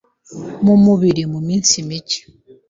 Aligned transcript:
mu 0.65 0.75
mubiri 0.83 1.23
mu 1.31 1.39
minsi 1.47 1.75
micye, 1.87 2.21